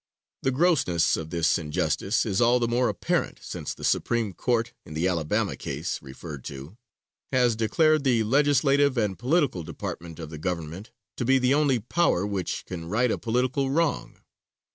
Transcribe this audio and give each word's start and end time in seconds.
The 0.41 0.49
grossness 0.49 1.15
of 1.15 1.29
this 1.29 1.59
injustice 1.59 2.25
is 2.25 2.41
all 2.41 2.59
the 2.59 2.67
more 2.67 2.89
apparent 2.89 3.37
since 3.43 3.75
the 3.75 3.83
Supreme 3.83 4.33
Court, 4.33 4.73
in 4.83 4.95
the 4.95 5.07
Alabama 5.07 5.55
case 5.55 5.99
referred 6.01 6.43
to, 6.45 6.75
has 7.31 7.55
declared 7.55 8.03
the 8.03 8.23
legislative 8.23 8.97
and 8.97 9.19
political 9.19 9.61
department 9.61 10.17
of 10.17 10.31
the 10.31 10.39
government 10.39 10.89
to 11.17 11.23
be 11.23 11.37
the 11.37 11.53
only 11.53 11.77
power 11.77 12.25
which 12.25 12.65
can 12.65 12.89
right 12.89 13.11
a 13.11 13.19
political 13.19 13.69
wrong. 13.69 14.21